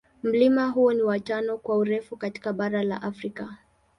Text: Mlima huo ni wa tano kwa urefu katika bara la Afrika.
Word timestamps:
Mlima 0.23 0.69
huo 0.69 0.93
ni 0.93 1.01
wa 1.01 1.19
tano 1.19 1.57
kwa 1.57 1.77
urefu 1.77 2.17
katika 2.17 2.53
bara 2.53 2.83
la 2.83 3.01
Afrika. 3.01 3.57